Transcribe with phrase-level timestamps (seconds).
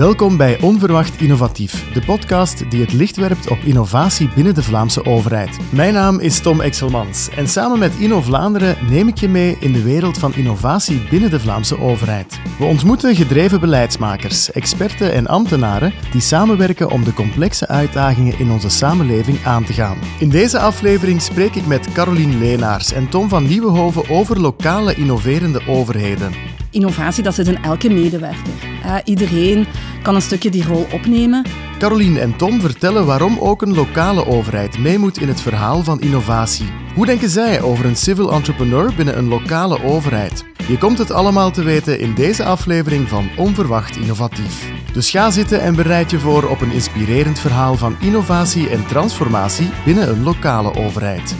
[0.00, 5.04] Welkom bij Onverwacht Innovatief, de podcast die het licht werpt op innovatie binnen de Vlaamse
[5.04, 5.58] overheid.
[5.70, 9.72] Mijn naam is Tom Exelmans en samen met Inno Vlaanderen neem ik je mee in
[9.72, 12.40] de wereld van innovatie binnen de Vlaamse overheid.
[12.58, 18.68] We ontmoeten gedreven beleidsmakers, experten en ambtenaren die samenwerken om de complexe uitdagingen in onze
[18.68, 19.98] samenleving aan te gaan.
[20.18, 25.66] In deze aflevering spreek ik met Caroline Leenaars en Tom van Nieuwenhoven over lokale innoverende
[25.66, 26.59] overheden.
[26.70, 28.52] Innovatie, dat zit in elke medewerker.
[28.84, 29.66] Uh, iedereen
[30.02, 31.46] kan een stukje die rol opnemen.
[31.78, 36.00] Caroline en Tom vertellen waarom ook een lokale overheid mee moet in het verhaal van
[36.00, 36.66] innovatie.
[36.94, 40.44] Hoe denken zij over een civil entrepreneur binnen een lokale overheid?
[40.68, 44.72] Je komt het allemaal te weten in deze aflevering van Onverwacht Innovatief.
[44.92, 49.70] Dus ga zitten en bereid je voor op een inspirerend verhaal van innovatie en transformatie
[49.84, 51.34] binnen een lokale overheid.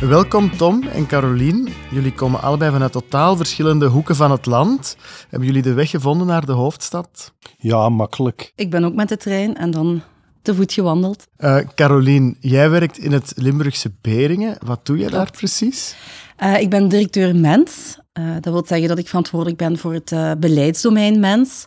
[0.00, 1.68] Welkom Tom en Carolien.
[1.90, 4.96] Jullie komen allebei vanuit totaal verschillende hoeken van het land.
[5.28, 7.32] Hebben jullie de weg gevonden naar de hoofdstad?
[7.58, 8.52] Ja, makkelijk.
[8.56, 10.02] Ik ben ook met de trein en dan
[10.42, 11.26] te voet gewandeld.
[11.38, 14.56] Uh, Carolien, jij werkt in het Limburgse Beringen.
[14.64, 15.96] Wat doe je daar precies?
[16.42, 17.98] Uh, ik ben directeur Mens.
[18.18, 21.66] Uh, dat wil zeggen dat ik verantwoordelijk ben voor het beleidsdomein Mens.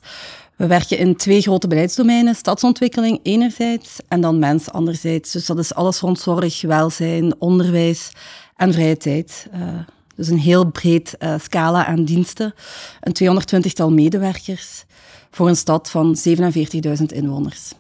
[0.60, 5.32] We werken in twee grote beleidsdomeinen, stadsontwikkeling enerzijds en dan mens anderzijds.
[5.32, 8.12] Dus dat is alles rond zorg, welzijn, onderwijs
[8.56, 9.48] en vrije tijd.
[9.54, 9.80] Uh,
[10.16, 12.54] dus een heel breed uh, scala aan diensten.
[13.02, 14.86] Een 220-tal medewerkers
[15.32, 17.72] voor een stad van 47.000 inwoners.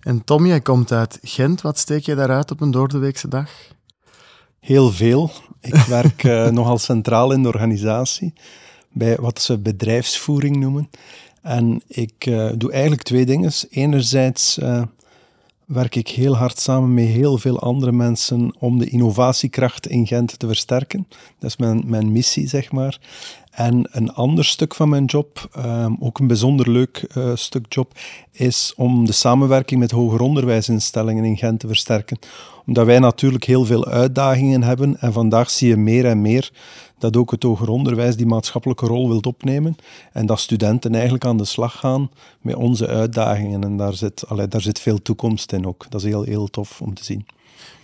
[0.00, 1.60] En Tom, jij komt uit Gent.
[1.60, 3.50] Wat steek je daaruit op een doordeweekse dag?
[4.60, 5.30] Heel veel.
[5.60, 8.32] Ik werk uh, nogal centraal in de organisatie,
[8.92, 10.90] bij wat ze bedrijfsvoering noemen.
[11.44, 13.52] En ik uh, doe eigenlijk twee dingen.
[13.70, 14.82] Enerzijds uh,
[15.64, 20.38] werk ik heel hard samen met heel veel andere mensen om de innovatiekracht in Gent
[20.38, 21.06] te versterken.
[21.38, 22.98] Dat is mijn, mijn missie, zeg maar.
[23.50, 27.92] En een ander stuk van mijn job, um, ook een bijzonder leuk uh, stuk job,
[28.32, 32.18] is om de samenwerking met hoger onderwijsinstellingen in Gent te versterken.
[32.66, 36.52] Omdat wij natuurlijk heel veel uitdagingen hebben en vandaag zie je meer en meer
[37.04, 39.76] dat ook het hoger onderwijs die maatschappelijke rol wilt opnemen
[40.12, 42.10] en dat studenten eigenlijk aan de slag gaan
[42.40, 43.64] met onze uitdagingen.
[43.64, 45.86] En daar zit, allee, daar zit veel toekomst in ook.
[45.88, 47.26] Dat is heel, heel tof om te zien.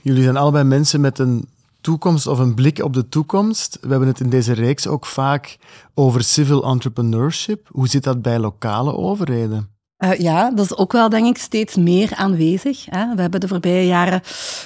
[0.00, 1.48] Jullie zijn allebei mensen met een
[1.80, 3.78] toekomst of een blik op de toekomst.
[3.80, 5.58] We hebben het in deze reeks ook vaak
[5.94, 7.68] over civil entrepreneurship.
[7.72, 9.79] Hoe zit dat bij lokale overheden?
[10.00, 12.86] Uh, ja, dat is ook wel, denk ik, steeds meer aanwezig.
[12.90, 13.14] Hè.
[13.14, 14.20] We hebben de voorbije jaren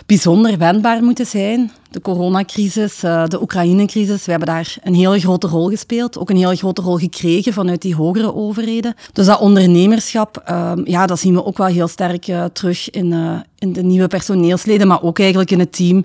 [0.06, 1.72] bijzonder wendbaar moeten zijn.
[1.90, 6.18] De coronacrisis, uh, de Oekraïne-crisis, we hebben daar een hele grote rol gespeeld.
[6.18, 8.94] Ook een hele grote rol gekregen vanuit die hogere overheden.
[9.12, 13.42] Dus dat ondernemerschap, uh, ja, dat zien we ook wel heel sterk uh, terug in,
[13.58, 16.04] in de nieuwe personeelsleden, maar ook eigenlijk in het team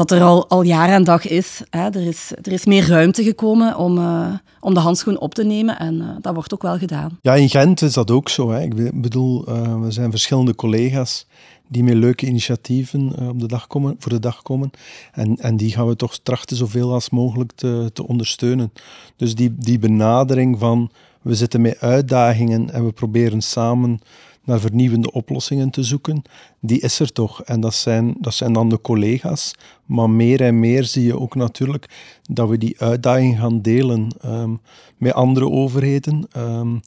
[0.00, 1.62] dat er al, al jaar en dag is.
[1.70, 1.88] Hè.
[1.88, 2.32] Er is.
[2.42, 6.08] Er is meer ruimte gekomen om, uh, om de handschoen op te nemen en uh,
[6.20, 7.18] dat wordt ook wel gedaan.
[7.22, 8.50] Ja, in Gent is dat ook zo.
[8.50, 8.62] Hè.
[8.62, 11.26] Ik bedoel, uh, er zijn verschillende collega's
[11.68, 14.70] die met leuke initiatieven op de dag komen, voor de dag komen.
[15.12, 18.72] En, en die gaan we toch trachten zoveel als mogelijk te, te ondersteunen.
[19.16, 20.90] Dus die, die benadering van
[21.22, 24.00] we zitten met uitdagingen en we proberen samen
[24.44, 26.22] naar vernieuwende oplossingen te zoeken,
[26.60, 27.42] die is er toch.
[27.42, 29.54] En dat zijn, dat zijn dan de collega's.
[29.86, 31.88] Maar meer en meer zie je ook natuurlijk
[32.22, 34.60] dat we die uitdaging gaan delen um,
[34.96, 36.80] met andere overheden, um,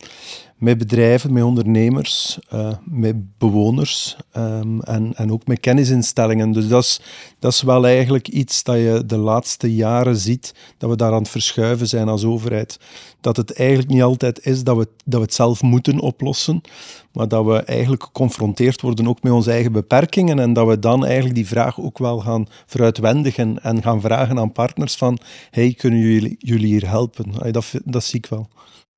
[0.58, 6.52] met bedrijven, met ondernemers, uh, met bewoners um, en, en ook met kennisinstellingen.
[6.52, 7.02] Dus dat is,
[7.40, 11.22] dat is wel eigenlijk iets dat je de laatste jaren ziet, dat we daar aan
[11.22, 12.80] het verschuiven zijn als overheid.
[13.22, 16.62] Dat het eigenlijk niet altijd is dat we, dat we het zelf moeten oplossen,
[17.14, 21.06] maar dat we eigenlijk geconfronteerd worden ook met onze eigen beperkingen en dat we dan
[21.06, 25.18] eigenlijk die vraag ook wel gaan vooruitwendigen en gaan vragen aan partners van
[25.50, 27.51] hey, kunnen jullie, jullie hier helpen?
[27.51, 28.47] Dat, dat zie ik wel.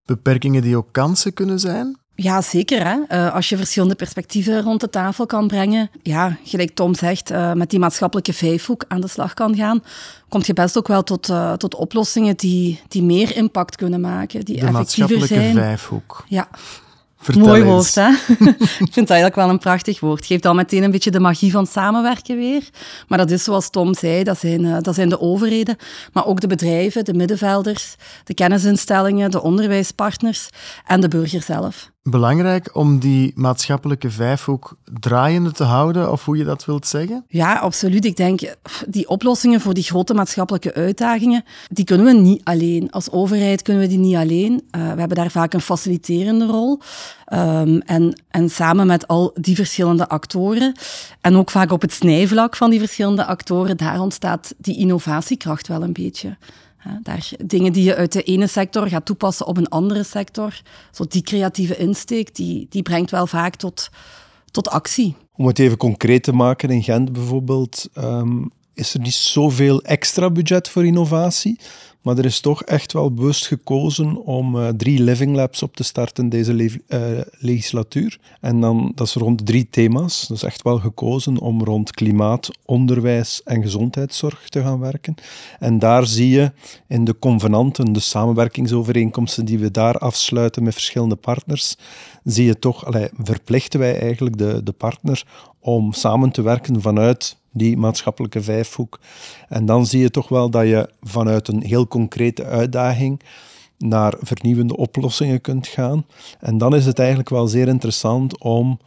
[0.05, 1.97] Beperkingen die ook kansen kunnen zijn?
[2.15, 2.85] Ja, zeker.
[2.85, 2.97] Hè?
[3.09, 7.53] Uh, als je verschillende perspectieven rond de tafel kan brengen, ja, gelijk Tom zegt, uh,
[7.53, 9.83] met die maatschappelijke vijfhoek aan de slag kan gaan,
[10.29, 14.45] kom je best ook wel tot, uh, tot oplossingen die, die meer impact kunnen maken,
[14.45, 15.55] die de effectiever zijn.
[15.55, 16.25] De vijfhoek.
[16.27, 16.47] Ja.
[17.25, 17.69] Vertel Mooi eens.
[17.69, 18.09] woord, hè?
[18.85, 20.25] ik vind dat eigenlijk wel een prachtig woord.
[20.25, 22.69] Geeft al meteen een beetje de magie van samenwerken weer.
[23.07, 25.77] Maar dat is zoals Tom zei, dat zijn, uh, dat zijn de overheden,
[26.13, 30.49] maar ook de bedrijven, de middenvelders, de kennisinstellingen, de onderwijspartners
[30.85, 31.93] en de burger zelf.
[32.09, 37.25] Belangrijk om die maatschappelijke vijfhoek draaiende te houden, of hoe je dat wilt zeggen?
[37.27, 38.05] Ja, absoluut.
[38.05, 38.55] Ik denk,
[38.87, 42.91] die oplossingen voor die grote maatschappelijke uitdagingen, die kunnen we niet alleen.
[42.91, 44.51] Als overheid kunnen we die niet alleen.
[44.51, 46.79] Uh, we hebben daar vaak een faciliterende rol.
[47.33, 50.75] Um, en, en samen met al die verschillende actoren,
[51.21, 55.83] en ook vaak op het snijvlak van die verschillende actoren, daar ontstaat die innovatiekracht wel
[55.83, 56.37] een beetje.
[57.03, 60.61] Daar, dingen die je uit de ene sector gaat toepassen op een andere sector.
[60.91, 63.89] Zo die creatieve insteek, die, die brengt wel vaak tot,
[64.51, 65.15] tot actie.
[65.35, 68.43] Om het even concreet te maken, in Gent bijvoorbeeld, ehm,
[68.73, 71.59] is er niet zoveel extra budget voor innovatie.
[72.05, 75.83] Maar er is toch echt wel bewust gekozen om uh, drie living labs op te
[75.83, 78.19] starten deze le uh, legislatuur.
[78.41, 80.29] En dan, dat is rond drie thema's.
[80.29, 85.15] Is echt wel gekozen om rond klimaat, onderwijs en gezondheidszorg te gaan werken.
[85.59, 86.51] En daar zie je
[86.87, 91.75] in de convenanten, de samenwerkingsovereenkomsten die we daar afsluiten met verschillende partners,
[92.23, 92.83] zie je toch,
[93.17, 95.23] verplichten wij eigenlijk de, de partner
[95.59, 98.99] om samen te werken vanuit die maatschappelijke vijfhoek.
[99.49, 103.21] En dan zie je toch wel dat je vanuit een heel concrete uitdaging
[103.77, 106.05] naar vernieuwende oplossingen kunt gaan.
[106.39, 108.79] En dan is het eigenlijk wel zeer interessant om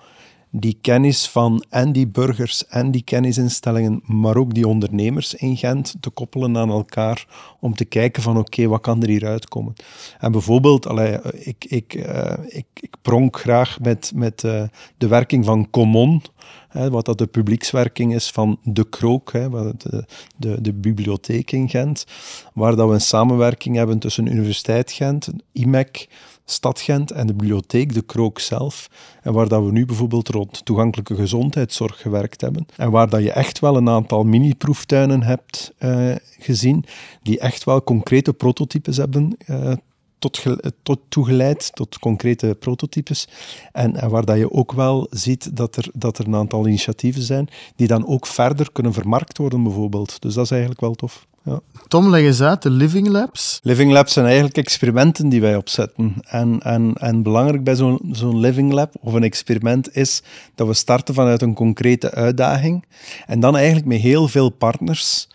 [0.51, 5.95] die kennis van en die burgers en die kennisinstellingen, maar ook die ondernemers in Gent
[6.01, 7.27] te koppelen aan elkaar
[7.61, 9.75] om te kijken van oké, wat kan er hieruit komen?
[10.19, 14.63] En bijvoorbeeld, allee, ik, ik, uh, ik, ik pronk graag met, met uh,
[14.97, 16.23] de werking van Common,
[16.69, 20.05] hè, wat dat de publiekswerking is van De Krook, hè, de,
[20.37, 22.07] de, de bibliotheek in Gent,
[22.55, 26.09] waar dat we een samenwerking hebben tussen Universiteit Gent, IMEC,
[26.51, 28.91] Stad Gent en de bibliotheek De Krook zelf.
[29.23, 32.67] En waar dat we nu bijvoorbeeld rond toegankelijke gezondheidszorg gewerkt hebben.
[32.77, 36.85] En waar dat je echt wel een aantal mini-proeftuinen hebt uh, gezien,
[37.23, 39.73] die echt wel concrete prototypes hebben uh,
[40.19, 40.43] tot,
[40.83, 43.29] tot toegeleid, tot concrete prototypes.
[43.73, 47.23] En, en, waar dat je ook wel ziet dat er, dat er een aantal initiatieven
[47.23, 50.21] zijn die dan ook verder kunnen vermarkt worden, bijvoorbeeld.
[50.21, 51.27] Dus dat is eigenlijk wel tof.
[51.45, 51.61] Ja.
[51.89, 53.61] Tom, leg eens uit, de Living Labs?
[53.63, 56.15] Living Labs zijn eigenlijk experimenten die wij opzetten.
[56.27, 60.23] En, en, en belangrijk bij zo'n zo'n Living Lab of een experiment is
[60.55, 62.85] dat we starten vanuit een concrete uitdaging
[63.27, 65.29] en dan eigenlijk met heel veel partners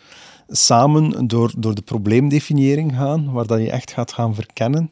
[0.48, 4.88] samen door, door de probleemdefiniëring gaan, waar dat je echt gaat gaan verkennen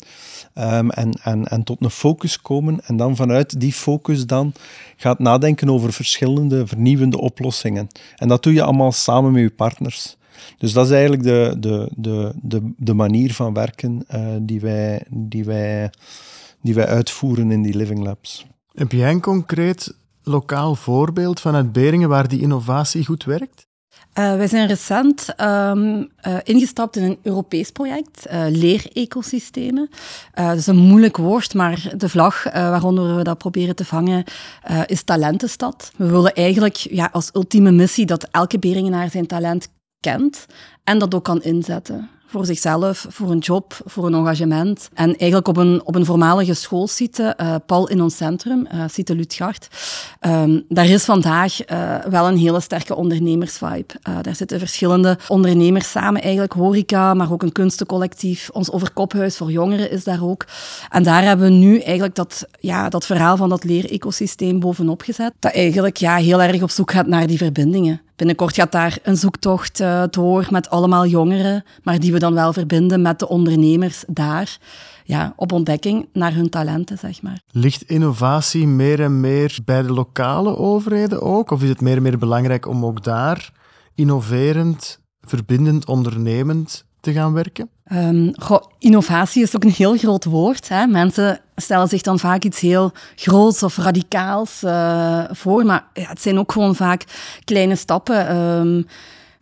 [0.55, 2.79] um, en, en, en tot een focus komen.
[2.85, 4.53] En dan vanuit die focus dan
[4.95, 7.87] gaat nadenken over verschillende vernieuwende oplossingen.
[8.15, 10.17] En dat doe je allemaal samen met je partners.
[10.57, 15.03] Dus dat is eigenlijk de, de, de, de, de manier van werken uh, die, wij,
[15.09, 15.89] die, wij,
[16.61, 18.45] die wij uitvoeren in die Living Labs.
[18.73, 23.69] Heb jij een concreet lokaal voorbeeld vanuit Beringen waar die innovatie goed werkt?
[24.19, 29.89] Uh, wij zijn recent um, uh, ingestapt in een Europees project, uh, leerecosystemen.
[30.33, 34.23] dat is een moeilijk woord, maar de vlag waaronder we dat proberen te vangen
[34.85, 35.91] is Talentenstad.
[35.95, 39.67] We willen eigenlijk ja, als ultieme missie dat elke Beringenaar zijn talent
[39.99, 40.45] kent
[40.83, 44.89] en dat ook kan inzetten voor zichzelf, voor een job, voor een engagement.
[44.93, 49.15] En eigenlijk op een, op een voormalige schoolsite, uh, Paul in ons centrum, uh, Site
[49.15, 49.67] Lutgard,
[50.21, 53.93] um, daar is vandaag uh, wel een hele sterke ondernemersvibe.
[54.21, 58.49] daar zitten verschillende ondernemers samen, eigenlijk horeca, maar ook een kunstencollectief.
[58.49, 60.45] Ons Overkophuis voor jongeren is daar ook.
[60.89, 65.33] En daar hebben we nu eigenlijk dat, ja, dat verhaal van dat leerecosysteem bovenop gezet,
[65.39, 68.01] dat eigenlijk ja, heel erg op zoek gaat naar die verbindingen.
[68.21, 72.53] Binnenkort gaat daar een zoektocht uh, door met allemaal jongeren, maar die we dan wel
[72.53, 74.57] verbinden met de ondernemers daar.
[75.03, 77.41] Ja, op ontdekking naar hun talenten, zeg maar.
[77.51, 81.51] Ligt innovatie meer en meer bij de lokale overheden ook?
[81.51, 83.51] Of is het meer en meer belangrijk om ook daar
[83.95, 87.69] innoverend, verbindend, ondernemend te gaan werken?
[88.35, 90.69] Goh, innovatie is ook een heel groot woord.
[90.69, 90.85] Hè?
[90.87, 96.39] Mensen stellen zich dan vaak iets heel groots of radicaals uh, voor, maar het zijn
[96.39, 97.03] ook gewoon vaak
[97.43, 98.35] kleine stappen.
[98.35, 98.87] Um,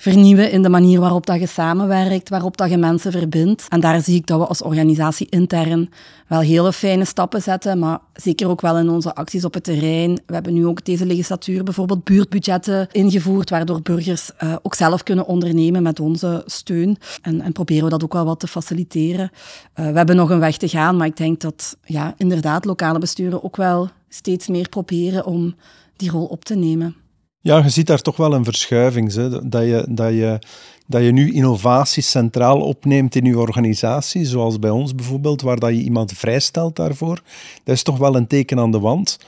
[0.02, 3.66] vernieuwen in de manier waarop dat je samenwerkt, waarop dat je mensen verbindt.
[3.70, 5.90] En daar zie ik dat we als organisatie intern
[6.28, 10.22] wel hele fijne stappen zetten, maar zeker ook wel in onze acties op het terrein.
[10.26, 15.26] We hebben nu ook deze legislatuur bijvoorbeeld buurtbudgetten ingevoerd, waardoor burgers uh, ook zelf kunnen
[15.26, 16.98] ondernemen met onze steun.
[17.22, 19.30] En, en, proberen we dat ook wel wat te faciliteren.
[19.80, 23.00] Uh, we hebben nog een weg te gaan, maar ik denk dat ja, inderdaad lokale
[23.00, 25.56] besturen ook wel steeds meer proberen om
[25.96, 26.96] die rol op te nemen.
[27.42, 29.14] Ja, je ziet daar toch wel een verschuiving.
[29.14, 29.50] Hè?
[29.50, 30.40] Dat, je, dat, je,
[30.88, 35.70] dat je nu innovatie centraal opneemt in je organisatie, zoals bij ons bijvoorbeeld, waar dat
[35.70, 37.22] je iemand vrijstelt daarvoor.
[37.64, 39.20] Dat is toch wel een teken aan de wand.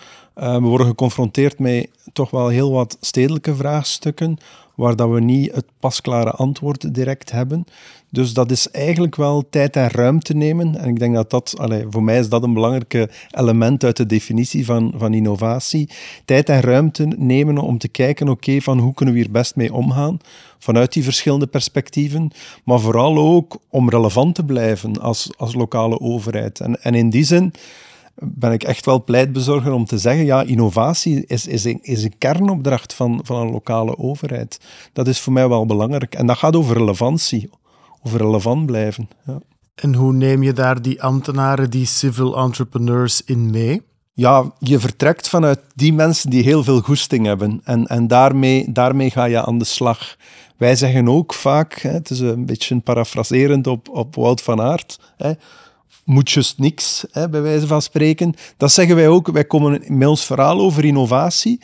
[0.41, 4.37] Uh, we worden geconfronteerd met toch wel heel wat stedelijke vraagstukken,
[4.75, 7.65] waar dat we niet het pasklare antwoord direct hebben.
[8.09, 10.75] Dus dat is eigenlijk wel tijd en ruimte nemen.
[10.77, 11.53] En ik denk dat dat,
[11.89, 15.89] voor mij is dat een belangrijk element uit de definitie van, van innovatie.
[16.25, 19.73] Tijd en ruimte nemen om te kijken, oké, van hoe kunnen we hier best mee
[19.73, 20.17] omgaan?
[20.59, 22.31] Vanuit die verschillende perspectieven.
[22.63, 26.59] Maar vooral ook om relevant te blijven als, als lokale overheid.
[26.59, 27.53] En, en in die zin
[28.23, 32.17] ben ik echt wel pleitbezorger om te zeggen, ja, innovatie is, is, een, is een
[32.17, 34.59] kernopdracht van, van een lokale overheid.
[34.93, 36.15] Dat is voor mij wel belangrijk.
[36.15, 37.49] En dat gaat over relevantie
[38.01, 39.09] of relevant blijven.
[39.25, 39.39] Ja.
[39.75, 43.81] En hoe neem je daar die ambtenaren, die civil entrepreneurs in mee?
[44.13, 47.61] Ja, je vertrekt vanuit die mensen die heel veel goesting hebben.
[47.63, 50.15] En, en daarmee, daarmee ga je aan de slag.
[50.57, 54.99] Wij zeggen ook vaak, hè, het is een beetje parafraserend op, op Wout van Aert,
[55.17, 55.31] hè,
[56.03, 58.33] moet just niks, hè, bij wijze van spreken.
[58.57, 59.27] Dat zeggen wij ook.
[59.27, 61.59] Wij komen met ons verhaal over innovatie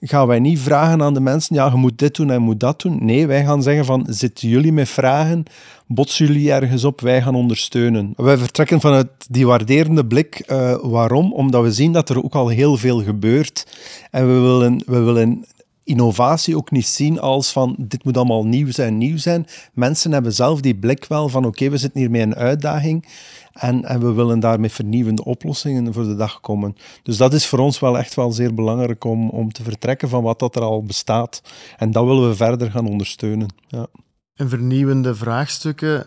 [0.00, 2.60] gaan wij niet vragen aan de mensen, ja, je moet dit doen en je moet
[2.60, 3.04] dat doen.
[3.04, 5.44] Nee, wij gaan zeggen van, zitten jullie met vragen,
[5.86, 8.12] botsen jullie ergens op, wij gaan ondersteunen.
[8.16, 10.42] Wij vertrekken vanuit die waarderende blik.
[10.46, 11.32] Uh, waarom?
[11.32, 13.66] Omdat we zien dat er ook al heel veel gebeurt.
[14.10, 15.44] En we willen, we willen
[15.90, 19.46] innovatie ook niet zien als van dit moet allemaal nieuw zijn, nieuw zijn.
[19.72, 23.08] Mensen hebben zelf die blik wel van oké, we zitten hier met een uitdaging
[23.52, 26.76] en, en we willen daarmee vernieuwende oplossingen voor de dag komen.
[27.02, 30.22] Dus dat is voor ons wel echt wel zeer belangrijk om, om te vertrekken van
[30.22, 31.42] wat dat er al bestaat.
[31.76, 33.48] En dat willen we verder gaan ondersteunen.
[33.68, 33.86] Ja.
[34.34, 36.06] En vernieuwende vraagstukken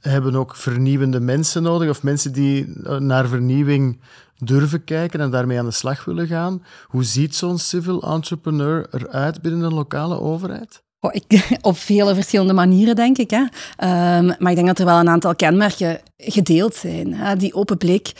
[0.00, 2.66] hebben ook vernieuwende mensen nodig, of mensen die
[2.98, 4.00] naar vernieuwing
[4.38, 6.64] durven kijken en daarmee aan de slag willen gaan.
[6.86, 10.82] Hoe ziet zo'n civil entrepreneur eruit binnen een lokale overheid?
[11.00, 13.30] Oh, ik, op vele verschillende manieren, denk ik.
[13.30, 13.40] Hè.
[13.40, 17.14] Um, maar ik denk dat er wel een aantal kenmerken gedeeld zijn.
[17.14, 17.36] Hè.
[17.36, 18.12] Die open blik,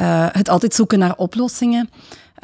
[0.00, 1.90] uh, het altijd zoeken naar oplossingen.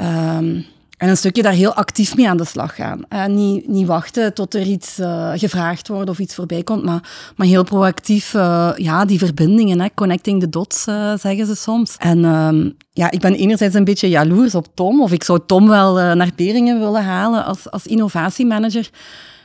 [0.01, 0.67] Um,
[0.97, 3.03] en een stukje daar heel actief mee aan de slag gaan.
[3.13, 7.33] Uh, niet, niet wachten tot er iets uh, gevraagd wordt of iets voorbij komt, maar,
[7.37, 10.83] maar heel proactief, uh, ja, die verbindingen, hè, connecting the dots,
[11.21, 11.97] zeggen ze soms.
[11.99, 15.69] En um, ja, ik ben enerzijds een beetje jaloers op Tom, of ik zou Tom
[15.69, 18.91] wel naar Beringen willen halen als, als innovatiemanager.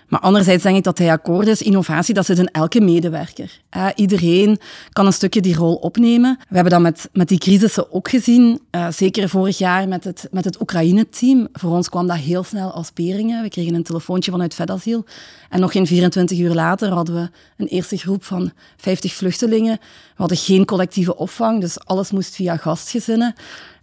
[0.10, 1.62] Maar anderzijds denk ik dat hij akkoord is.
[1.62, 3.60] Innovatie, dat zit in elke medewerker.
[3.96, 4.60] Iedereen
[4.92, 6.38] kan een stukje die rol opnemen.
[6.48, 8.62] We hebben dat met, met die crisissen ook gezien.
[8.72, 11.48] Uh, zeker vorig jaar met het, met het Oekraïne-team.
[11.54, 13.42] Voor ons kwam dat heel snel als peringen.
[13.42, 15.06] We kregen een telefoontje vanuit Vedasiel.
[15.50, 19.78] En nog geen 24 uur later hadden we een eerste groep van 50 vluchtelingen.
[19.82, 23.34] We hadden geen collectieve opvang, dus alles moest via gastgezinnen.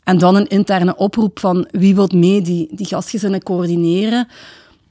[0.05, 4.29] En dan een interne oproep van wie wil mee die, die gastgezinnen coördineren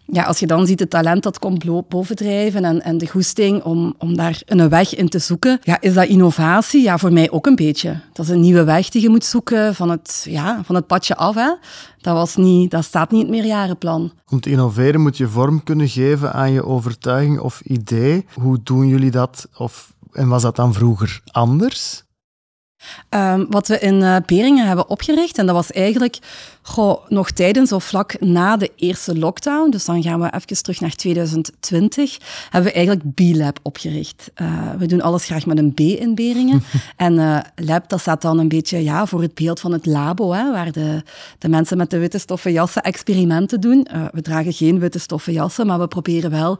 [0.06, 3.96] ja, als je dan ziet het talent dat komt bovendrijven en, en de goesting om,
[3.98, 6.82] om daar een weg in te zoeken, ja, is dat innovatie?
[6.82, 8.00] Ja, voor mij ook een beetje.
[8.14, 11.16] Dat is een nieuwe weg die je moet zoeken van het, ja, van het padje
[11.16, 11.36] af.
[11.36, 11.56] Hè.
[12.02, 14.12] Dat, was niet, dat staat niet in het meerjarenplan.
[14.30, 18.26] Om te innoveren moet je vorm kunnen geven aan je overtuiging of idee.
[18.34, 19.48] Hoe doen jullie dat?
[19.58, 22.05] Of, en was dat dan vroeger anders?
[23.10, 26.18] Um, wat we in uh, Beringen hebben opgericht, en dat was eigenlijk
[26.62, 30.80] goh, nog tijdens of vlak na de eerste lockdown, dus dan gaan we even terug
[30.80, 32.18] naar 2020,
[32.50, 34.32] hebben we eigenlijk B-Lab opgericht.
[34.42, 36.64] Uh, we doen alles graag met een B in Beringen.
[36.96, 40.32] en uh, lab, dat staat dan een beetje ja, voor het beeld van het labo,
[40.32, 41.04] hè, waar de,
[41.40, 43.88] de mensen met de witte stoffen jassen experimenten doen.
[44.12, 46.60] we dragen geen witte stoffen jassen, maar we proberen wel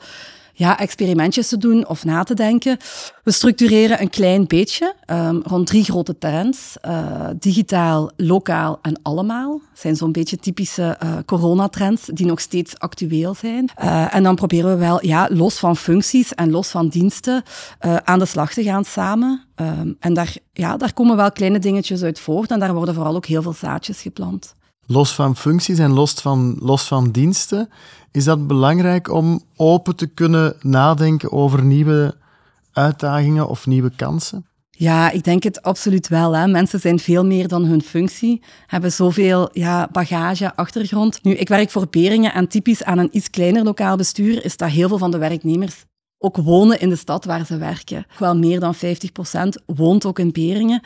[0.58, 2.78] ja, experimentjes te doen of na te denken.
[3.24, 6.78] We structureren een klein beetje um, rond drie grote trends.
[6.88, 9.52] Uh, digitaal, lokaal en allemaal.
[9.52, 13.70] Dat zijn zo'n beetje typische uh, coronatrends die nog steeds actueel zijn.
[13.84, 17.44] Uh, en dan proberen we wel, ja, los van functies en los van diensten,
[18.04, 19.44] aan de slag te gaan samen.
[19.56, 23.16] Um, en daar, ja, daar komen wel kleine dingetjes uit voort en daar worden vooral
[23.16, 24.56] ook heel veel zaadjes geplant.
[24.88, 27.70] Los van functies en los van, los van diensten,
[28.12, 32.16] is dat belangrijk om open te kunnen nadenken over nieuwe
[32.74, 34.46] uitdagingen of nieuwe kansen?
[34.78, 36.36] Ja, ik denk het absoluut wel.
[36.36, 36.48] Hè.
[36.48, 41.24] Mensen zijn veel meer dan hun functie, hebben zoveel ja, bagage, achtergrond.
[41.24, 44.70] Nu, ik werk voor Beringen en typisch aan een iets kleiner lokaal bestuur is dat
[44.70, 45.86] heel veel van de werknemers
[46.18, 48.06] ook wonen in de stad waar ze werken.
[48.20, 48.80] Wel meer dan 50%
[49.66, 50.82] woont ook in Beringen.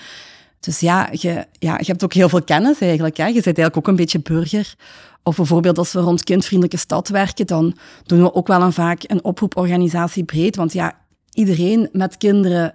[0.60, 3.18] Dus ja je, ja, hebt ook heel veel kennis eigenlijk.
[3.18, 3.26] Hè.
[3.26, 4.76] Je bent eigenlijk ook een beetje burger.
[5.24, 9.04] Of bijvoorbeeld als we rond kindvriendelijke stad werken, dan doen we ook wel een vaak
[9.08, 10.56] een oproeporganisatie breed.
[10.56, 10.98] Want ja,
[11.34, 12.74] iedereen met kinderen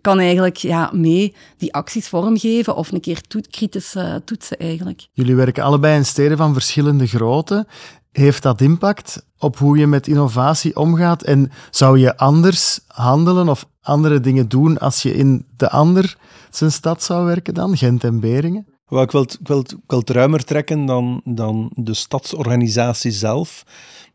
[0.00, 5.08] kan eigenlijk ja, mee die acties vormgeven of een keer toet, kritisch uh, toetsen eigenlijk.
[5.12, 7.66] Jullie werken allebei in steden van verschillende grootte.
[8.12, 11.22] Heeft dat impact op hoe je met innovatie omgaat?
[11.22, 16.16] En zou je anders handelen of andere dingen doen als je in de ander
[16.50, 18.66] zijn stad zou werken dan, Gent en Beringen?
[18.86, 23.64] Wel, ik, wil, ik, wil, ik wil het ruimer trekken dan, dan de stadsorganisatie zelf.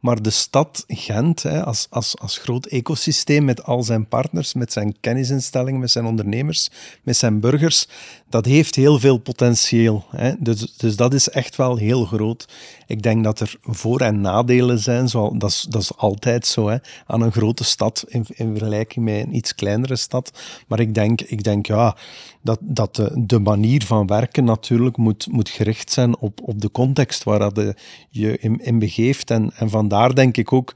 [0.05, 4.71] Maar de stad Gent, hè, als, als, als groot ecosysteem met al zijn partners, met
[4.71, 6.69] zijn kennisinstellingen, met zijn ondernemers,
[7.03, 7.87] met zijn burgers,
[8.29, 10.05] dat heeft heel veel potentieel.
[10.09, 10.31] Hè.
[10.39, 12.47] Dus, dus dat is echt wel heel groot.
[12.87, 16.67] Ik denk dat er voor- en nadelen zijn, zo, dat, is, dat is altijd zo,
[16.69, 20.31] hè, aan een grote stad in, in vergelijking met een iets kleinere stad.
[20.67, 21.95] Maar ik denk, ik denk ja,
[22.41, 26.61] dat, dat de, de manier van werken natuurlijk natuurlijk moet, moet gericht zijn op, op
[26.61, 27.73] de context waar dat
[28.09, 29.31] je in, in begeeft.
[29.31, 30.73] En, en vandaar denk ik ook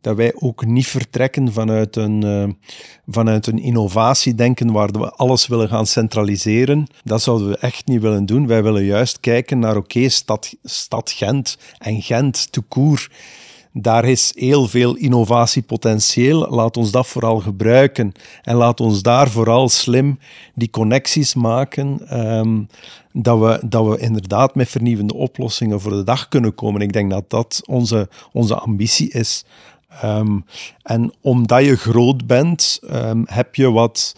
[0.00, 2.48] dat wij ook niet vertrekken vanuit een, uh,
[3.06, 6.86] vanuit een innovatie denken waar we alles willen gaan centraliseren.
[7.04, 8.46] Dat zouden we echt niet willen doen.
[8.46, 13.08] Wij willen juist kijken naar, oké, stad, stad Gent en Gent, te koer
[13.72, 16.48] daar is heel veel innovatiepotentieel.
[16.50, 18.12] Laat ons dat vooral gebruiken.
[18.42, 20.18] En laat ons daar vooral slim
[20.54, 22.18] die connecties maken.
[22.38, 22.68] Um,
[23.12, 26.80] dat, we, dat we inderdaad met vernieuwende oplossingen voor de dag kunnen komen.
[26.80, 29.44] Ik denk dat dat onze, onze ambitie is.
[30.04, 30.44] Um,
[30.82, 34.16] en omdat je groot bent, um, heb je wat,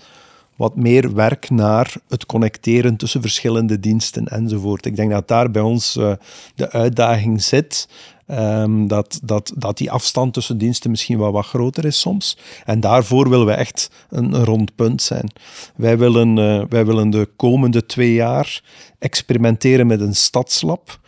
[0.57, 4.87] wat meer werk naar het connecteren tussen verschillende diensten enzovoort.
[4.87, 6.13] Ik denk dat daar bij ons uh,
[6.55, 7.89] de uitdaging zit.
[8.27, 12.39] Um, dat, dat, dat die afstand tussen diensten misschien wel wat groter is soms.
[12.65, 15.31] En daarvoor willen we echt een, een rond punt zijn.
[15.77, 18.63] Wij willen, uh, wij willen de komende twee jaar
[18.99, 20.99] experimenteren met een stadslab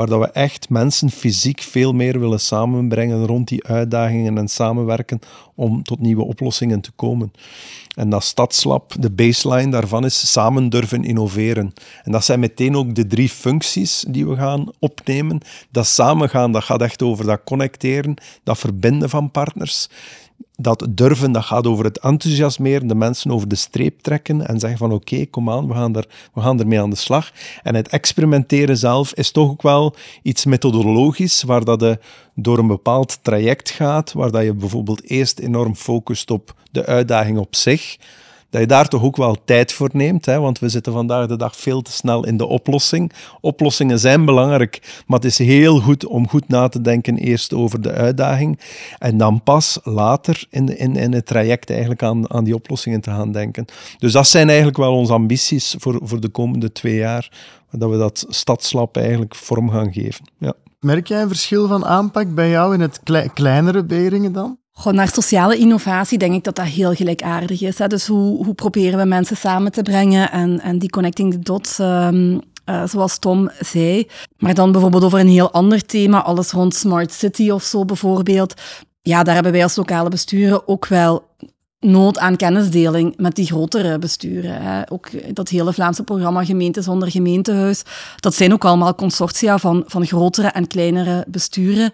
[0.00, 5.18] waar dat we echt mensen fysiek veel meer willen samenbrengen rond die uitdagingen en samenwerken
[5.54, 7.32] om tot nieuwe oplossingen te komen.
[7.96, 11.72] En dat stadslab, de baseline daarvan is samen durven innoveren.
[12.02, 15.40] En dat zijn meteen ook de drie functies die we gaan opnemen.
[15.70, 18.14] Dat samengaan, dat gaat echt over dat connecteren,
[18.44, 19.88] dat verbinden van partners
[20.56, 24.78] dat durven, dat gaat over het enthousiasmeren, de mensen over de streep trekken en zeggen
[24.78, 27.32] van oké, kom aan, we gaan, er, we gaan ermee aan de slag.
[27.62, 31.98] En het experimenteren zelf is toch ook wel iets methodologisch, waar dat je
[32.34, 37.38] door een bepaald traject gaat, waar dat je bijvoorbeeld eerst enorm focust op de uitdaging
[37.38, 37.96] op zich,
[38.50, 40.26] dat je daar toch ook wel tijd voor neemt.
[40.26, 40.40] Hè?
[40.40, 43.12] Want we zitten vandaag de dag veel te snel in de oplossing.
[43.40, 47.80] Oplossingen zijn belangrijk, maar het is heel goed om goed na te denken eerst over
[47.80, 48.60] de uitdaging
[48.98, 53.10] en dan pas later in, in, in het traject eigenlijk aan, aan die oplossingen te
[53.10, 53.64] gaan denken.
[53.98, 57.32] Dus dat zijn eigenlijk wel onze ambities voor, voor de komende twee jaar,
[57.70, 60.24] dat we dat stadslab eigenlijk vorm gaan geven.
[60.38, 60.52] Ja.
[60.80, 63.00] Merk jij een verschil van aanpak bij jou in het
[63.34, 64.58] kleinere Beringen dan?
[64.84, 67.78] Naar sociale innovatie denk ik dat dat heel gelijkaardig is.
[67.78, 67.86] Hè.
[67.86, 71.78] Dus hoe, hoe proberen we mensen samen te brengen en, en die connecting the dots,
[71.78, 74.06] um, uh, zoals Tom zei.
[74.38, 78.54] Maar dan bijvoorbeeld over een heel ander thema, alles rond smart city of zo bijvoorbeeld.
[79.02, 81.28] Ja, daar hebben wij als lokale besturen ook wel
[81.80, 84.62] nood aan kennisdeling met die grotere besturen.
[84.62, 84.92] Hè.
[84.92, 87.82] Ook dat hele Vlaamse programma Gemeente zonder gemeentehuis,
[88.16, 91.92] dat zijn ook allemaal consortia van, van grotere en kleinere besturen.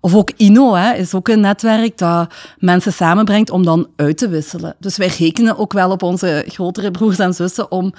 [0.00, 4.28] Of ook INO hè, is ook een netwerk dat mensen samenbrengt om dan uit te
[4.28, 4.76] wisselen.
[4.78, 7.92] Dus wij rekenen ook wel op onze grotere broers en zussen om,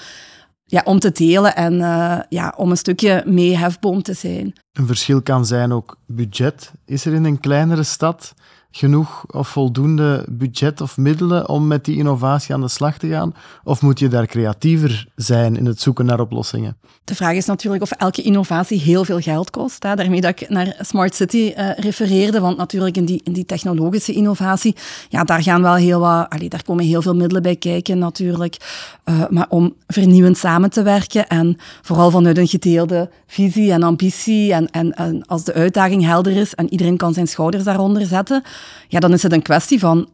[0.66, 4.54] ja, om te delen en uh, ja, om een stukje mee hefboom te zijn.
[4.72, 6.72] Een verschil kan zijn ook budget.
[6.86, 8.34] Is er in een kleinere stad
[8.72, 13.34] genoeg of voldoende budget of middelen om met die innovatie aan de slag te gaan?
[13.64, 16.78] Of moet je daar creatiever zijn in het zoeken naar oplossingen?
[17.04, 19.84] De vraag is natuurlijk of elke innovatie heel veel geld kost.
[19.84, 19.96] Hè.
[19.96, 24.14] Daarmee dat ik naar Smart City uh, refereerde, want natuurlijk in die, in die technologische
[24.14, 24.76] innovatie,
[25.10, 28.58] ja, daar gaan wel heel wat, allee, daar komen heel veel middelen bij kijken natuurlijk.
[29.06, 34.54] Uh, maar om vernieuwend samen te werken en vooral vanuit een gedeelde visie en ambitie
[34.54, 38.44] en, en als de uitdaging helder is en iedereen kan zijn schouders daaronder zetten,
[38.88, 40.10] ja, dan is het een kwestie van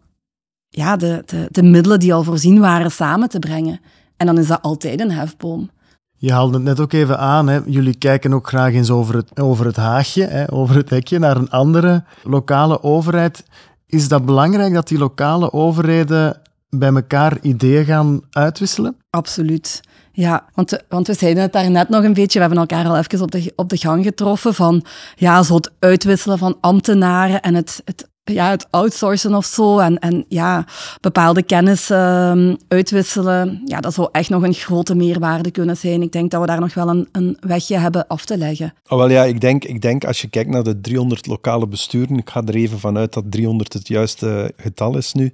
[0.69, 3.79] ja, de, de, de middelen die al voorzien waren samen te brengen.
[4.17, 5.69] En dan is dat altijd een hefboom.
[6.17, 7.47] Je haalde het net ook even aan.
[7.47, 7.59] Hè.
[7.65, 11.37] Jullie kijken ook graag eens over het, over het haagje, hè, over het hekje, naar
[11.37, 13.43] een andere lokale overheid.
[13.87, 18.95] Is dat belangrijk dat die lokale overheden bij elkaar ideeën gaan uitwisselen?
[19.09, 19.81] Absoluut.
[20.11, 22.97] Ja, want, want we zeiden het daar net nog een beetje, we hebben elkaar al
[22.97, 27.53] even op de, op de gang getroffen van ja, zo het uitwisselen van ambtenaren en
[27.53, 30.65] het, het ja, het outsourcen of zo en, en ja,
[31.01, 36.01] bepaalde kennis uh, uitwisselen, ja, dat zou echt nog een grote meerwaarde kunnen zijn.
[36.01, 38.73] Ik denk dat we daar nog wel een, een wegje hebben af te leggen.
[38.87, 42.17] Oh, wel ja, ik denk, ik denk als je kijkt naar de 300 lokale besturen,
[42.17, 45.31] ik ga er even vanuit dat 300 het juiste getal is nu,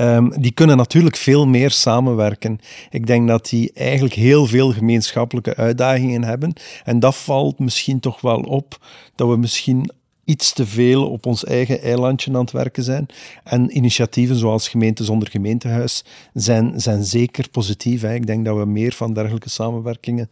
[0.00, 2.58] um, die kunnen natuurlijk veel meer samenwerken.
[2.90, 6.52] Ik denk dat die eigenlijk heel veel gemeenschappelijke uitdagingen hebben
[6.84, 8.78] en dat valt misschien toch wel op,
[9.14, 9.90] dat we misschien
[10.30, 13.06] iets te veel op ons eigen eilandje aan het werken zijn.
[13.44, 18.00] En initiatieven zoals Gemeente zonder gemeentehuis zijn, zijn zeker positief.
[18.00, 18.14] Hè.
[18.14, 20.28] Ik denk dat we meer van dergelijke samenwerkingen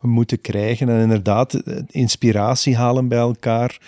[0.00, 0.88] moeten krijgen.
[0.88, 3.78] En inderdaad, inspiratie halen bij elkaar,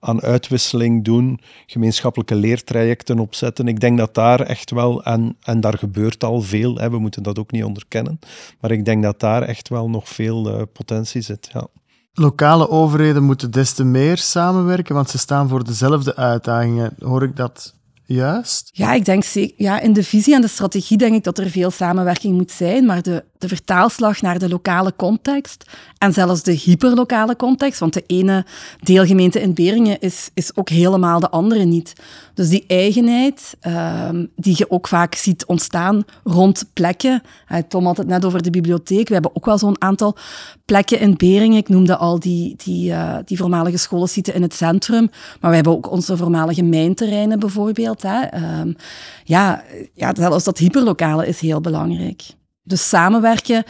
[0.00, 3.68] aan uitwisseling doen, gemeenschappelijke leertrajecten opzetten.
[3.68, 7.22] Ik denk dat daar echt wel, en, en daar gebeurt al veel, hè, we moeten
[7.22, 8.18] dat ook niet onderkennen,
[8.60, 11.50] maar ik denk dat daar echt wel nog veel uh, potentie zit.
[11.52, 11.66] Ja.
[12.12, 16.94] Lokale overheden moeten des te meer samenwerken, want ze staan voor dezelfde uitdagingen.
[16.98, 18.70] Hoor ik dat juist?
[18.72, 19.54] Ja, ik denk zeker.
[19.56, 22.84] Ja, in de visie en de strategie denk ik dat er veel samenwerking moet zijn,
[22.86, 25.64] maar de de vertaalslag naar de lokale context
[25.98, 28.44] en zelfs de hyperlokale context, want de ene
[28.80, 31.92] deelgemeente in Beringen is, is ook helemaal de andere niet.
[32.34, 37.22] Dus die eigenheid, ehm, die je ook vaak ziet ontstaan rond plekken.
[37.68, 39.06] Tom had het net over de bibliotheek.
[39.08, 40.16] We hebben ook wel zo'n aantal
[40.64, 41.58] plekken in Beringen.
[41.58, 45.72] Ik noemde al die, die, uh, die voormalige zitten in het centrum, maar we hebben
[45.72, 48.02] ook onze voormalige mijnterreinen bijvoorbeeld.
[48.02, 48.22] Hè.
[48.22, 48.72] Ehm,
[49.24, 49.62] ja,
[49.94, 52.38] ja, zelfs dat hyperlokale is heel belangrijk.
[52.70, 53.64] Dus samenwerken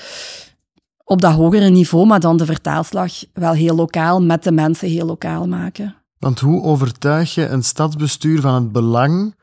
[1.05, 5.07] op dat hogere niveau, maar dan de vertaalslag wel heel lokaal met de mensen heel
[5.07, 5.95] lokaal maken.
[6.19, 9.35] Want hoe overtuig je een stadsbestuur van het belang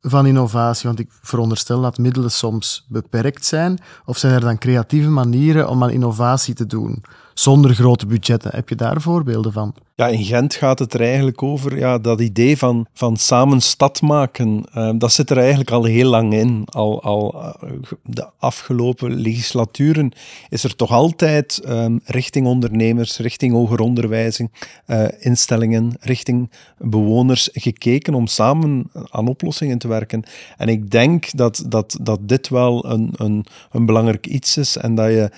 [0.00, 0.86] van innovatie?
[0.86, 3.78] Want ik veronderstel dat middelen soms beperkt zijn.
[4.04, 7.04] Of zijn er dan creatieve manieren om aan innovatie te doen?
[7.38, 8.50] Zonder grote budgetten.
[8.54, 9.74] Heb je daar voorbeelden van?
[9.94, 14.00] Ja, in Gent gaat het er eigenlijk over ja, dat idee van, van samen stad
[14.00, 14.64] maken.
[14.74, 16.62] Uh, dat zit er eigenlijk al heel lang in.
[16.64, 17.70] Al, al uh,
[18.02, 20.12] de afgelopen legislaturen
[20.48, 24.40] is er toch altijd um, richting ondernemers, richting hoger onderwijs,
[24.86, 30.22] uh, instellingen, richting bewoners gekeken om samen aan oplossingen te werken.
[30.56, 34.94] En ik denk dat, dat, dat dit wel een, een, een belangrijk iets is en
[34.94, 35.30] dat je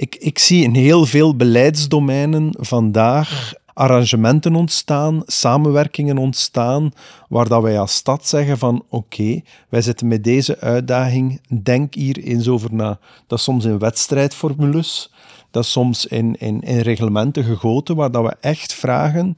[0.00, 6.92] ik, ik zie in heel veel beleidsdomeinen vandaag arrangementen ontstaan, samenwerkingen ontstaan,
[7.28, 12.18] waar dat wij als stad zeggen van oké, wij zitten met deze uitdaging, denk hier
[12.18, 12.98] eens over na.
[13.26, 15.12] Dat is soms in wedstrijdformules,
[15.50, 19.34] dat is soms in, in, in reglementen gegoten, waar dat we echt vragen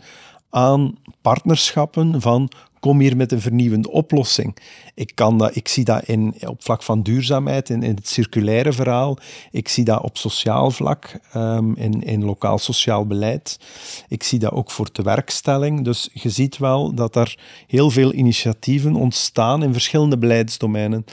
[0.51, 2.51] aan partnerschappen van
[2.83, 4.57] kom hier met een vernieuwende oplossing.
[4.95, 8.73] Ik, kan dat, ik zie dat in, op vlak van duurzaamheid, in, in het circulaire
[8.73, 9.19] verhaal.
[9.51, 13.59] Ik zie dat op sociaal vlak, um, in, in lokaal sociaal beleid.
[14.09, 15.85] Ik zie dat ook voor tewerkstelling.
[15.85, 21.05] Dus je ziet wel dat er heel veel initiatieven ontstaan in verschillende beleidsdomeinen.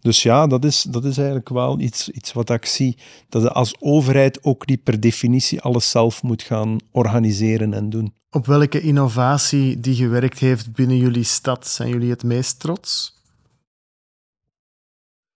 [0.00, 2.98] Dus ja, dat is, dat is eigenlijk wel iets, iets wat ik zie.
[3.28, 8.12] Dat je als overheid ook niet per definitie alles zelf moet gaan organiseren en doen.
[8.30, 13.16] Op welke innovatie die gewerkt heeft binnen jullie stad zijn jullie het meest trots?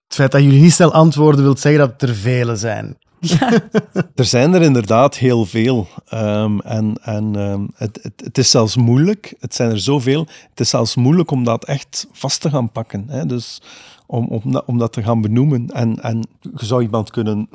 [0.07, 2.99] Het feit dat jullie niet snel antwoorden wil zeggen dat er vele zijn.
[3.19, 3.51] Ja.
[4.15, 5.89] er zijn er inderdaad heel veel.
[6.15, 9.35] Um, en en um, het, het, het, is zelfs moeilijk.
[9.41, 10.27] Het zijn er zoveel.
[10.51, 13.05] Het is zelfs moeilijk om dat echt vast te gaan pakken.
[13.09, 13.27] Hè?
[13.27, 13.63] Dus
[14.07, 15.67] om, om, om dat te gaan benoemen.
[15.69, 17.49] En, en je zou iemand kunnen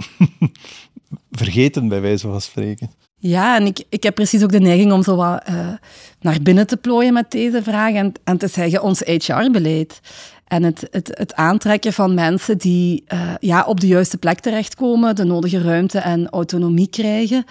[1.32, 2.92] vergeten, bij wijze van spreken.
[3.28, 5.68] Ja, en ik, ik heb precies ook de neiging om zo wat uh,
[6.20, 10.00] naar binnen te plooien met deze vraag en, en te zeggen ons HR-beleid.
[10.48, 15.16] En het, het, het aantrekken van mensen die uh, ja, op de juiste plek terechtkomen,
[15.16, 17.46] de nodige ruimte en autonomie krijgen.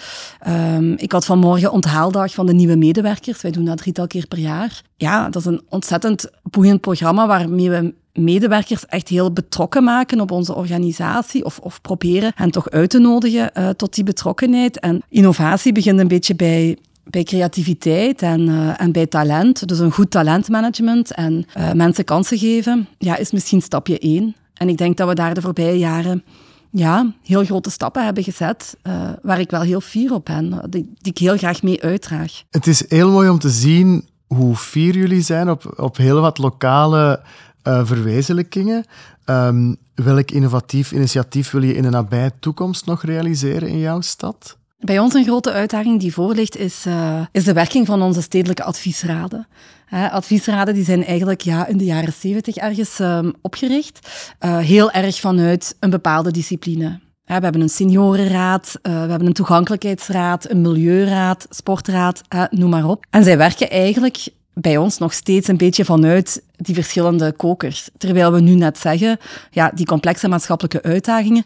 [0.49, 3.43] Um, ik had vanmorgen onthaaldag van de nieuwe medewerkers.
[3.43, 4.83] Wij doen dat drietal keer per jaar.
[4.97, 10.31] Ja, dat is een ontzettend boeiend programma waarmee we medewerkers echt heel betrokken maken op
[10.31, 14.81] onze organisatie of, of proberen hen toch uit te nodigen uh, tot die betrokkenheid.
[14.81, 16.79] En innovatie begint een beetje bij
[17.11, 19.69] bij creativiteit en, uh, en bij talent.
[19.69, 24.35] Dus een goed talentmanagement en uh, mensen kansen geven, ja, is misschien stapje één.
[24.55, 26.25] En ik denk dat we daar de voorbije jaren
[26.71, 28.77] ja, heel grote stappen hebben gezet,
[29.23, 32.43] waar ik wel heel fier op ben, die, die ik heel graag mee uitdraag.
[32.51, 36.39] Het is heel mooi om te zien hoe fier jullie zijn op, op heel wat
[36.39, 37.23] lokale
[37.67, 38.85] uh, verwezenlijkingen.
[39.25, 44.57] Um, welk innovatief initiatief wil je in de nabije toekomst nog realiseren in jouw stad?
[44.79, 48.23] Bij ons een grote uitdaging die voor ligt, is, uh, is de werking van onze
[48.23, 49.47] stedelijke adviesraden.
[49.91, 54.09] Adviesraden die zijn eigenlijk ja, in de jaren zeventig ergens um, opgericht,
[54.41, 57.01] uh, heel erg vanuit een bepaalde discipline.
[57.25, 63.07] we hebben een seniorenraad, we hebben een toegankelijkheidsraad, een milieuraad, sportraad, noem maar op.
[63.11, 64.29] En zij werken eigenlijk
[64.61, 67.89] bij ons nog steeds een beetje vanuit die verschillende kokers.
[67.99, 69.19] Terwijl we nu net zeggen,
[69.51, 71.45] ja, die complexe maatschappelijke uitdagingen,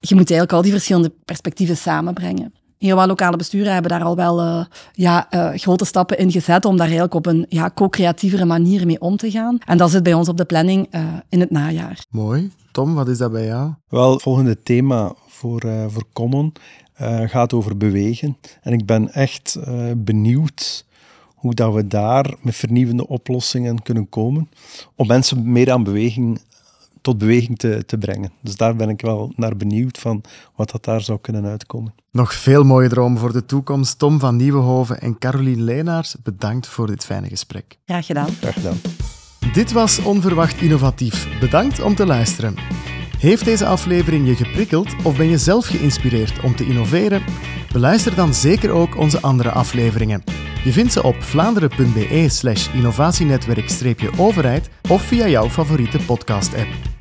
[0.00, 2.52] je moet eigenlijk al die verschillende perspectieven samenbrengen.
[2.78, 6.64] Heel wat lokale besturen hebben daar al wel uh, ja, uh, grote stappen in gezet
[6.64, 9.58] om daar eigenlijk op een ja, co-creatievere manier mee om te gaan.
[9.66, 12.04] En dat zit bij ons op de planning uh, in het najaar.
[12.10, 12.50] Mooi.
[12.72, 13.72] Tom, wat is dat bij jou?
[13.88, 16.52] Wel, het volgende thema voor, voor Common
[17.26, 18.36] gaat over bewegen.
[18.62, 19.58] En ik ben echt
[19.96, 20.84] benieuwd
[21.42, 24.48] hoe dat we daar met vernieuwende oplossingen kunnen komen
[24.96, 26.40] om mensen meer aan beweging
[27.00, 28.32] tot beweging te, te brengen.
[28.40, 30.22] Dus daar ben ik wel naar benieuwd van
[30.54, 31.94] wat dat daar zou kunnen uitkomen.
[32.10, 33.98] Nog veel mooie dromen voor de toekomst.
[33.98, 37.78] Tom van Nieuwenhoven en Caroline Leenaars, bedankt voor dit fijne gesprek.
[37.86, 38.28] Graag gedaan.
[38.28, 38.76] Graag gedaan.
[39.52, 41.38] Dit was Onverwacht Innovatief.
[41.40, 42.54] Bedankt om te luisteren.
[43.18, 47.22] Heeft deze aflevering je geprikkeld of ben je zelf geïnspireerd om te innoveren?
[47.72, 50.22] Beluister dan zeker ook onze andere afleveringen.
[50.64, 56.91] Je vindt ze op vlaanderen.be slash innovatienetwerk-overheid of via jouw favoriete podcast-app.